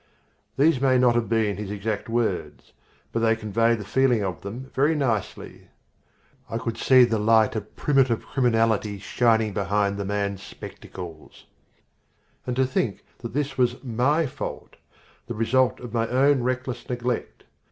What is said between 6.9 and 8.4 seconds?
the light of primitive